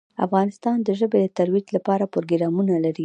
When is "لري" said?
2.85-2.99